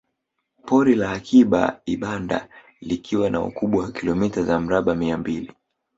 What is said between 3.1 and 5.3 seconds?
na ukubwa wa kilomita za mraba mia